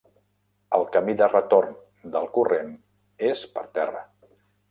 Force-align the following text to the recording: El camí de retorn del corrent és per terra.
El 0.77 0.85
camí 0.95 1.13
de 1.19 1.27
retorn 1.33 1.75
del 2.17 2.25
corrent 2.37 2.73
és 3.29 3.47
per 3.59 3.67
terra. 3.79 4.05